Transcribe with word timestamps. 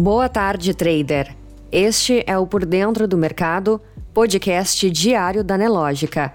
Boa 0.00 0.30
tarde, 0.30 0.72
trader. 0.72 1.36
Este 1.70 2.24
é 2.26 2.38
o 2.38 2.46
Por 2.46 2.64
Dentro 2.64 3.06
do 3.06 3.18
Mercado, 3.18 3.78
podcast 4.14 4.90
diário 4.90 5.44
da 5.44 5.58
Nelógica. 5.58 6.32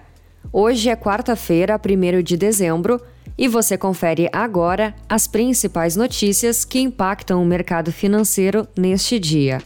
Hoje 0.54 0.88
é 0.88 0.96
quarta-feira, 0.96 1.82
1 1.84 2.22
de 2.22 2.38
dezembro, 2.38 3.02
e 3.36 3.48
você 3.48 3.76
confere 3.76 4.30
agora 4.32 4.94
as 5.10 5.26
principais 5.26 5.96
notícias 5.96 6.64
que 6.64 6.80
impactam 6.80 7.42
o 7.42 7.46
mercado 7.46 7.92
financeiro 7.92 8.68
neste 8.78 9.18
dia. 9.18 9.64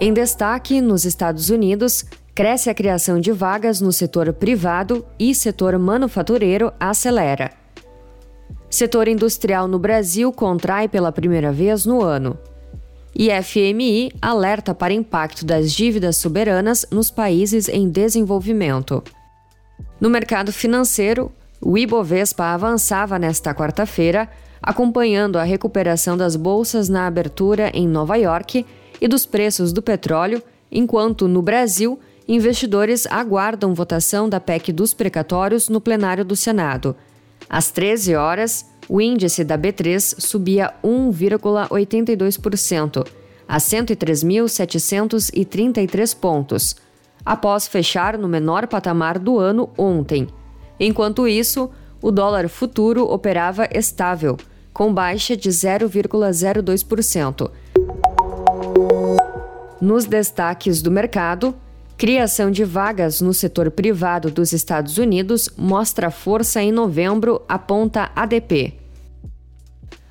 Em 0.00 0.12
destaque, 0.12 0.80
nos 0.80 1.04
Estados 1.04 1.48
Unidos, 1.48 2.04
cresce 2.34 2.68
a 2.68 2.74
criação 2.74 3.20
de 3.20 3.30
vagas 3.30 3.80
no 3.80 3.92
setor 3.92 4.32
privado 4.32 5.06
e 5.16 5.32
setor 5.32 5.78
manufatureiro 5.78 6.72
acelera. 6.80 7.63
Setor 8.74 9.06
industrial 9.06 9.68
no 9.68 9.78
Brasil 9.78 10.32
contrai 10.32 10.88
pela 10.88 11.12
primeira 11.12 11.52
vez 11.52 11.86
no 11.86 12.02
ano. 12.02 12.36
E 13.14 13.30
FMI 13.30 14.10
alerta 14.20 14.74
para 14.74 14.92
impacto 14.92 15.44
das 15.44 15.70
dívidas 15.70 16.16
soberanas 16.16 16.84
nos 16.90 17.08
países 17.08 17.68
em 17.68 17.88
desenvolvimento. 17.88 19.00
No 20.00 20.10
mercado 20.10 20.52
financeiro, 20.52 21.30
o 21.60 21.78
Ibovespa 21.78 22.46
avançava 22.46 23.16
nesta 23.16 23.54
quarta-feira, 23.54 24.28
acompanhando 24.60 25.38
a 25.38 25.44
recuperação 25.44 26.16
das 26.16 26.34
bolsas 26.34 26.88
na 26.88 27.06
abertura 27.06 27.70
em 27.72 27.86
Nova 27.86 28.16
York 28.16 28.66
e 29.00 29.06
dos 29.06 29.24
preços 29.24 29.72
do 29.72 29.82
petróleo, 29.82 30.42
enquanto 30.68 31.28
no 31.28 31.40
Brasil, 31.40 31.96
investidores 32.26 33.06
aguardam 33.06 33.72
votação 33.72 34.28
da 34.28 34.40
PEC 34.40 34.72
dos 34.72 34.92
precatórios 34.92 35.68
no 35.68 35.80
plenário 35.80 36.24
do 36.24 36.34
Senado. 36.34 36.96
Às 37.48 37.70
13 37.70 38.14
horas, 38.14 38.66
o 38.88 39.00
índice 39.00 39.42
da 39.44 39.58
B3 39.58 40.20
subia 40.20 40.72
1,82%, 40.82 43.06
a 43.46 43.58
103.733 43.58 46.16
pontos, 46.16 46.74
após 47.24 47.66
fechar 47.66 48.18
no 48.18 48.28
menor 48.28 48.66
patamar 48.66 49.18
do 49.18 49.38
ano 49.38 49.70
ontem. 49.78 50.28
Enquanto 50.78 51.26
isso, 51.28 51.70
o 52.02 52.10
dólar 52.10 52.48
futuro 52.48 53.04
operava 53.04 53.68
estável, 53.72 54.36
com 54.72 54.92
baixa 54.92 55.36
de 55.36 55.48
0,02%. 55.48 57.50
Nos 59.80 60.04
destaques 60.04 60.82
do 60.82 60.90
mercado, 60.90 61.54
Criação 61.96 62.50
de 62.50 62.64
vagas 62.64 63.20
no 63.20 63.32
setor 63.32 63.70
privado 63.70 64.28
dos 64.28 64.52
Estados 64.52 64.98
Unidos 64.98 65.48
mostra 65.56 66.10
força 66.10 66.60
em 66.60 66.72
novembro, 66.72 67.40
aponta 67.48 68.10
ADP. 68.16 68.74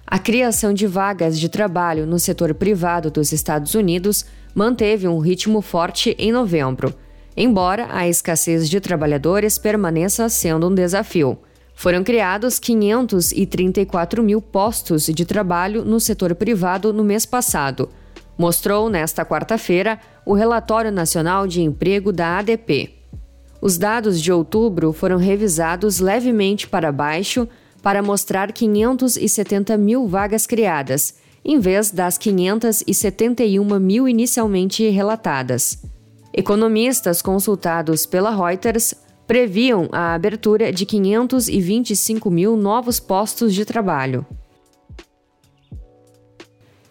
A 0.07 0.17
criação 0.17 0.73
de 0.73 0.87
vagas 0.87 1.37
de 1.37 1.49
trabalho 1.49 2.07
no 2.07 2.17
setor 2.17 2.53
privado 2.53 3.11
dos 3.11 3.33
Estados 3.33 3.75
Unidos 3.75 4.25
manteve 4.55 5.09
um 5.09 5.19
ritmo 5.19 5.61
forte 5.61 6.15
em 6.17 6.31
novembro, 6.31 6.95
embora 7.35 7.89
a 7.91 8.07
escassez 8.07 8.69
de 8.69 8.79
trabalhadores 8.79 9.57
permaneça 9.57 10.29
sendo 10.29 10.69
um 10.69 10.73
desafio. 10.73 11.37
Foram 11.75 12.01
criados 12.01 12.59
534 12.59 14.23
mil 14.23 14.41
postos 14.41 15.07
de 15.07 15.25
trabalho 15.25 15.83
no 15.83 15.99
setor 15.99 16.33
privado 16.33 16.93
no 16.93 17.03
mês 17.03 17.25
passado 17.25 17.89
mostrou 18.37 18.89
nesta 18.89 19.25
quarta-feira 19.25 19.99
o 20.25 20.33
Relatório 20.33 20.91
Nacional 20.91 21.47
de 21.47 21.61
Emprego 21.61 22.11
da 22.11 22.39
ADP. 22.39 22.93
Os 23.61 23.77
dados 23.77 24.21
de 24.21 24.31
outubro 24.31 24.91
foram 24.91 25.17
revisados 25.17 25.99
levemente 25.99 26.67
para 26.67 26.91
baixo 26.91 27.47
para 27.81 28.01
mostrar 28.01 28.51
570 28.51 29.77
mil 29.77 30.07
vagas 30.07 30.47
criadas, 30.47 31.15
em 31.45 31.59
vez 31.59 31.91
das 31.91 32.17
571 32.17 33.79
mil 33.79 34.07
inicialmente 34.07 34.89
relatadas. 34.89 35.83
Economistas 36.33 37.21
consultados 37.21 38.05
pela 38.05 38.35
Reuters 38.35 38.95
previam 39.27 39.87
a 39.91 40.13
abertura 40.13 40.71
de 40.71 40.85
525 40.85 42.29
mil 42.31 42.57
novos 42.57 42.99
postos 42.99 43.53
de 43.53 43.65
trabalho. 43.65 44.25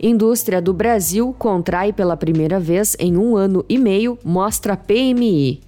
Indústria 0.05 0.61
do 0.61 0.75
Brasil 0.75 1.33
contrai 1.39 1.93
pela 1.93 2.17
primeira 2.17 2.59
vez 2.59 2.97
em 2.99 3.17
um 3.17 3.37
ano 3.37 3.65
e 3.69 3.79
meio, 3.79 4.19
mostra 4.25 4.77
PMI. 4.77 5.61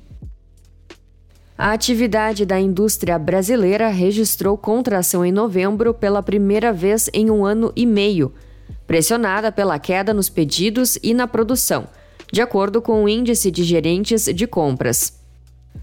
A 1.56 1.70
atividade 1.70 2.44
da 2.44 2.58
indústria 2.58 3.16
brasileira 3.16 3.88
registrou 3.90 4.58
contração 4.58 5.24
em 5.24 5.30
novembro 5.30 5.94
pela 5.94 6.20
primeira 6.20 6.72
vez 6.72 7.08
em 7.14 7.30
um 7.30 7.46
ano 7.46 7.72
e 7.76 7.86
meio, 7.86 8.32
pressionada 8.88 9.52
pela 9.52 9.78
queda 9.78 10.12
nos 10.12 10.28
pedidos 10.28 10.98
e 11.00 11.14
na 11.14 11.28
produção, 11.28 11.86
de 12.32 12.42
acordo 12.42 12.82
com 12.82 13.04
o 13.04 13.08
Índice 13.08 13.52
de 13.52 13.62
Gerentes 13.62 14.24
de 14.24 14.48
Compras. 14.48 15.16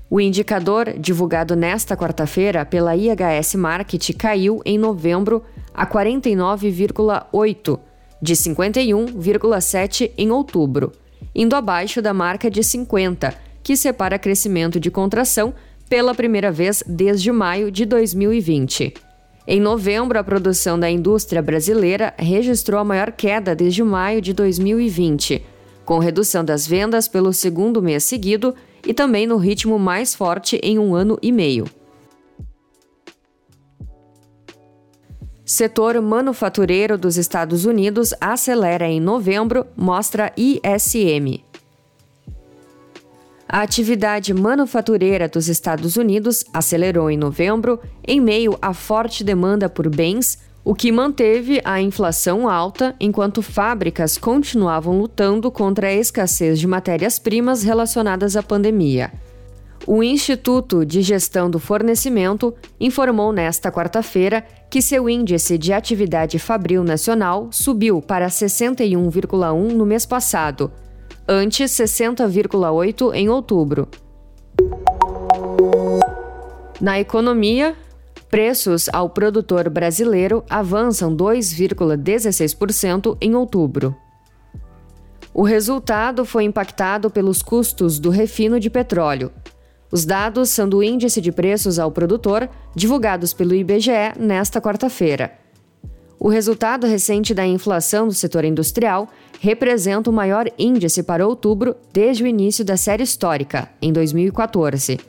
O 0.10 0.20
indicador, 0.20 0.94
divulgado 1.00 1.56
nesta 1.56 1.96
quarta-feira 1.96 2.66
pela 2.66 2.98
IHS 2.98 3.56
Market, 3.56 4.14
caiu 4.18 4.62
em 4.66 4.78
novembro 4.78 5.42
a 5.74 5.88
49,8 5.88 7.80
de 8.22 8.34
51,7 8.34 10.12
em 10.18 10.32
outubro, 10.32 10.92
indo 11.34 11.56
abaixo 11.56 12.02
da 12.02 12.14
marca 12.14 12.50
de 12.50 12.64
50, 12.64 13.34
que 13.64 13.76
separa 13.76 14.20
crescimento 14.20 14.80
de 14.80 14.92
contração 14.92 15.54
pela 15.90 16.16
primeira 16.16 16.52
vez 16.52 16.84
desde 16.88 17.32
maio 17.32 17.72
de 17.72 17.86
2020. 17.86 18.94
Em 19.48 19.60
novembro, 19.60 20.20
a 20.20 20.24
produção 20.24 20.80
da 20.80 20.90
indústria 20.90 21.42
brasileira 21.42 22.14
registrou 22.18 22.80
a 22.80 22.84
maior 22.84 23.12
queda 23.12 23.56
desde 23.56 23.84
maio 23.84 24.22
de 24.22 24.34
2020, 24.34 25.44
com 25.84 26.00
redução 26.00 26.46
das 26.46 26.68
vendas 26.68 27.08
pelo 27.08 27.34
segundo 27.34 27.82
mês 27.82 28.04
seguido 28.04 28.56
e 28.86 28.94
também 28.94 29.26
no 29.26 29.38
ritmo 29.38 29.78
mais 29.80 30.14
forte 30.14 30.60
em 30.64 30.78
um 30.78 30.94
ano 30.94 31.18
e 31.22 31.32
meio. 31.32 31.66
Setor 35.52 36.02
manufatureiro 36.02 36.98
dos 36.98 37.18
Estados 37.18 37.66
Unidos 37.66 38.14
acelera 38.22 38.88
em 38.88 39.02
novembro, 39.02 39.68
mostra 39.76 40.32
ISM. 40.38 41.44
A 43.50 43.62
atividade 43.62 44.34
manufatureira 44.34 45.28
dos 45.28 45.50
Estados 45.50 45.98
Unidos 45.98 46.46
acelerou 46.54 47.12
em 47.12 47.18
novembro 47.18 47.82
em 48.08 48.22
meio 48.22 48.58
à 48.62 48.74
forte 48.74 49.26
demanda 49.26 49.68
por 49.68 49.90
bens, 49.90 50.40
o 50.64 50.74
que 50.74 50.90
manteve 50.90 51.60
a 51.66 51.82
inflação 51.82 52.48
alta 52.48 52.96
enquanto 52.98 53.42
fábricas 53.42 54.18
continuavam 54.18 54.98
lutando 54.98 55.52
contra 55.52 55.88
a 55.88 55.94
escassez 55.94 56.62
de 56.62 56.66
matérias-primas 56.66 57.62
relacionadas 57.62 58.38
à 58.38 58.42
pandemia. 58.42 59.12
O 59.88 60.04
Instituto 60.04 60.86
de 60.86 61.02
Gestão 61.02 61.50
do 61.50 61.60
Fornecimento 61.60 62.54
informou 62.80 63.34
nesta 63.34 63.72
quarta-feira 63.72 64.46
que 64.70 64.82
seu 64.82 65.10
índice 65.10 65.58
de 65.58 65.74
atividade 65.74 66.38
fabril 66.38 66.84
nacional 66.84 67.50
subiu 67.52 68.00
para 68.00 68.28
61,1 68.28 69.74
no 69.74 69.84
mês 69.86 70.06
passado, 70.06 70.72
antes 71.28 71.72
60,8 71.72 73.14
em 73.16 73.28
outubro. 73.28 73.88
Na 76.80 77.00
economia, 77.00 77.76
preços 78.30 78.88
ao 78.94 79.10
produtor 79.10 79.68
brasileiro 79.70 80.44
avançam 80.50 81.16
2,16% 81.16 83.18
em 83.20 83.36
outubro. 83.36 83.96
O 85.34 85.44
resultado 85.44 86.26
foi 86.26 86.44
impactado 86.44 87.10
pelos 87.10 87.42
custos 87.42 87.98
do 87.98 88.10
refino 88.10 88.60
de 88.60 88.70
petróleo, 88.70 89.32
os 89.92 90.06
dados 90.06 90.50
são 90.50 90.70
do 90.70 90.82
Índice 90.82 91.20
de 91.20 91.32
Preços 91.32 91.78
ao 91.78 91.92
Produtor, 91.92 92.48
divulgados 92.74 93.34
pelo 93.34 93.54
IBGE 93.54 94.14
nesta 94.18 94.62
quarta-feira. 94.62 95.34
O 96.18 96.30
resultado 96.30 96.88
recente 96.88 97.34
da 97.34 97.46
inflação 97.46 98.08
do 98.08 98.14
setor 98.14 98.46
industrial 98.46 99.10
representa 99.40 100.10
o 100.10 100.14
maior 100.14 100.48
índice 100.58 101.02
para 101.02 101.28
outubro 101.28 101.76
desde 101.92 102.24
o 102.24 102.28
início 102.28 102.64
da 102.64 102.78
série 102.78 103.04
histórica, 103.04 103.68
em 103.82 103.92
2014. 103.92 105.00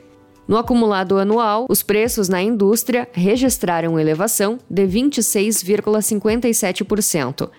No 0.47 0.57
acumulado 0.57 1.17
anual, 1.17 1.65
os 1.69 1.83
preços 1.83 2.27
na 2.27 2.41
indústria 2.41 3.07
registraram 3.13 3.99
elevação 3.99 4.57
de 4.69 4.87
26,57%, 4.87 7.49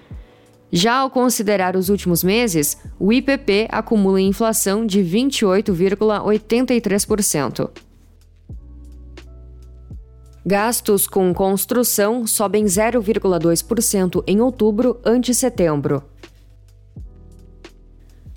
já 0.76 0.96
ao 0.96 1.08
considerar 1.08 1.76
os 1.76 1.88
últimos 1.88 2.24
meses, 2.24 2.76
o 2.98 3.12
IPP 3.12 3.68
acumula 3.70 4.20
inflação 4.20 4.84
de 4.84 4.98
28,83%. 5.02 7.70
Gastos 10.44 11.06
com 11.06 11.32
construção 11.32 12.26
sobem 12.26 12.64
0,2% 12.64 14.24
em 14.26 14.40
outubro 14.40 15.00
ante 15.04 15.32
setembro. 15.32 16.02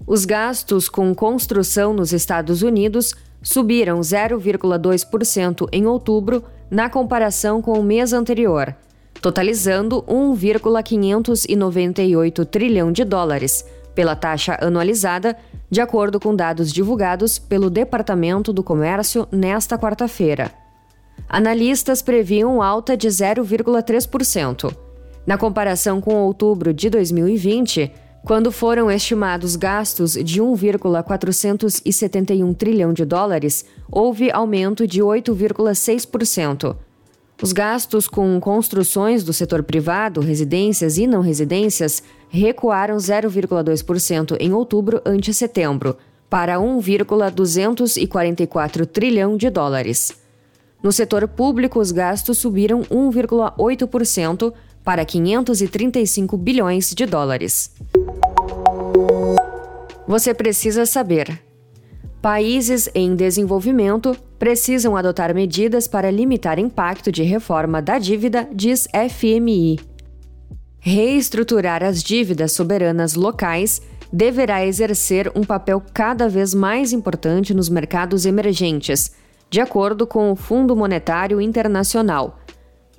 Os 0.06 0.24
gastos 0.24 0.88
com 0.88 1.16
construção 1.16 1.92
nos 1.92 2.14
Estados 2.14 2.62
Unidos 2.62 3.16
subiram 3.42 4.00
0,2% 4.00 5.68
em 5.72 5.88
outubro 5.88 6.44
na 6.70 6.88
comparação 6.88 7.64
com 7.64 7.80
o 7.80 7.84
mês 7.84 8.14
anterior 8.14 8.76
totalizando 9.22 10.04
1,598 10.08 12.46
trilhão 12.46 12.92
de 12.92 13.04
dólares, 13.04 13.64
pela 13.94 14.16
taxa 14.16 14.58
anualizada, 14.62 15.38
de 15.70 15.82
acordo 15.82 16.18
com 16.20 16.36
dados 16.36 16.72
divulgados 16.72 17.38
pelo 17.40 17.70
Departamento 17.70 18.54
do 18.54 18.64
Comércio 18.64 19.28
nesta 19.32 19.78
quarta-feira. 19.78 20.52
Analistas 21.28 22.02
previam 22.02 22.62
alta 22.62 22.96
de 22.96 23.08
0,3%. 23.08 24.74
Na 25.26 25.38
comparação 25.38 26.00
com 26.00 26.16
outubro 26.16 26.74
de 26.74 26.90
2020, 26.90 27.92
quando 28.24 28.50
foram 28.52 28.92
estimados 28.92 29.56
gastos 29.56 30.14
de 30.14 30.42
1,471 30.42 32.54
trilhão 32.54 32.94
de 32.94 33.04
dólares, 33.04 33.66
houve 33.92 34.32
aumento 34.32 34.86
de 34.86 35.02
8,6%. 35.02 36.76
Os 37.42 37.54
gastos 37.54 38.08
com 38.08 38.40
construções 38.40 39.24
do 39.24 39.32
setor 39.32 39.62
privado, 39.62 40.22
residências 40.22 40.98
e 40.98 41.06
não 41.06 41.22
residências, 41.22 42.02
recuaram 42.30 42.98
0,2% 42.98 44.36
em 44.40 44.52
outubro 44.54 45.00
ante 45.06 45.32
setembro, 45.34 45.96
para 46.30 46.60
1,244 46.60 48.86
trilhão 48.86 49.38
de 49.38 49.50
dólares. 49.50 50.12
No 50.82 50.92
setor 50.92 51.26
público, 51.28 51.80
os 51.80 51.92
gastos 51.92 52.40
subiram 52.40 52.82
1,8% 52.82 54.54
para 54.84 55.06
535 55.06 56.36
bilhões 56.38 56.94
de 56.94 57.06
dólares. 57.06 57.72
Você 60.08 60.34
precisa 60.34 60.86
saber. 60.86 61.47
Países 62.22 62.90
em 62.96 63.16
desenvolvimento 63.16 64.16
precisam 64.40 64.96
adotar 64.96 65.34
medidas 65.34 65.88
para 65.88 66.12
limitar 66.12 66.60
impacto 66.60 67.12
de 67.12 67.24
reforma 67.24 67.82
da 67.82 68.00
dívida, 68.00 68.48
diz 68.52 68.88
FMI. 68.94 69.80
Reestruturar 70.80 71.84
as 71.84 72.02
dívidas 72.02 72.52
soberanas 72.52 73.14
locais 73.14 73.82
deverá 74.12 74.66
exercer 74.66 75.32
um 75.36 75.44
papel 75.44 75.82
cada 75.94 76.28
vez 76.30 76.54
mais 76.54 76.92
importante 76.92 77.54
nos 77.54 77.70
mercados 77.70 78.26
emergentes, 78.26 79.12
de 79.50 79.60
acordo 79.60 80.08
com 80.08 80.32
o 80.32 80.36
Fundo 80.36 80.76
Monetário 80.76 81.40
Internacional 81.42 82.40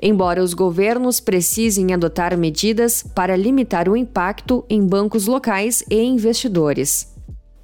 embora 0.00 0.42
os 0.42 0.54
governos 0.54 1.18
precisem 1.18 1.92
adotar 1.92 2.36
medidas 2.36 3.02
para 3.02 3.36
limitar 3.36 3.88
o 3.88 3.96
impacto 3.96 4.64
em 4.70 4.86
bancos 4.86 5.26
locais 5.26 5.82
e 5.90 6.00
investidores. 6.00 7.17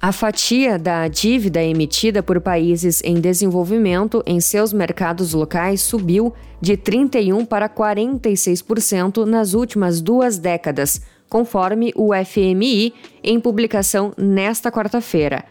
A 0.05 0.11
fatia 0.11 0.77
da 0.77 1.07
dívida 1.07 1.63
emitida 1.63 2.21
por 2.21 2.39
países 2.39 3.01
em 3.03 3.15
desenvolvimento 3.15 4.21
em 4.23 4.39
seus 4.39 4.71
mercados 4.71 5.33
locais 5.33 5.81
subiu 5.81 6.31
de 6.61 6.77
31% 6.77 7.47
para 7.47 7.67
46% 7.67 9.25
nas 9.25 9.55
últimas 9.55 10.01
duas 10.01 10.37
décadas, 10.37 11.01
conforme 11.27 11.91
o 11.95 12.11
FMI 12.13 12.93
em 13.23 13.39
publicação 13.39 14.13
nesta 14.15 14.71
quarta-feira. 14.71 15.43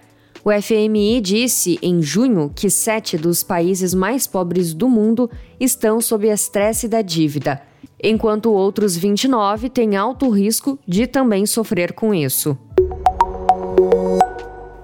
O 0.45 0.53
FMI 0.53 1.21
disse 1.21 1.77
em 1.83 2.01
junho 2.01 2.53
que 2.55 2.71
sete 2.71 3.19
dos 3.19 3.43
países 3.43 3.93
mais 3.93 4.25
pobres 4.29 4.73
do 4.73 4.89
mundo 4.89 5.29
estão 5.59 6.01
sob 6.01 6.29
estresse 6.29 6.87
da 6.87 7.03
dívida, 7.03 7.61
enquanto 8.01 8.53
outros 8.53 8.97
29 8.97 9.69
têm 9.69 9.97
alto 9.97 10.31
risco 10.31 10.79
de 10.87 11.09
também 11.09 11.45
sofrer 11.45 11.93
com 11.93 12.15
isso. 12.15 12.57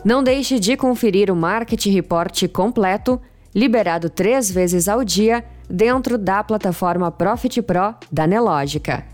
Não 0.02 0.22
deixe 0.22 0.58
de 0.58 0.76
conferir 0.78 1.30
o 1.30 1.36
Market 1.36 1.84
Report 1.86 2.48
completo, 2.48 3.20
liberado 3.54 4.08
três 4.08 4.50
vezes 4.50 4.88
ao 4.88 5.04
dia, 5.04 5.44
dentro 5.68 6.16
da 6.16 6.42
plataforma 6.42 7.10
Profit 7.10 7.60
Pro 7.60 7.94
da 8.10 8.26
Nelogica. 8.26 9.04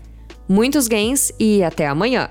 Muitos 0.47 0.87
gains 0.87 1.31
e 1.37 1.61
até 1.61 1.87
amanhã! 1.87 2.29